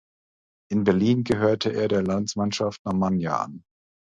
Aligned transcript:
In 0.71 0.83
Berlin 0.83 1.23
gehörte 1.23 1.71
er 1.75 1.87
der 1.87 2.01
Landsmannschaft 2.01 2.83
Normannia 2.85 3.35
an. 3.37 3.63